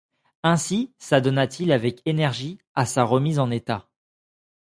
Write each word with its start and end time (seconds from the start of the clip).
Aussi 0.43 0.95
s’adonna-t-il 0.97 1.71
avec 1.71 2.01
énergie 2.07 2.57
à 2.73 2.87
sa 2.87 3.03
remise 3.03 3.37
en 3.37 3.51
état. 3.51 3.87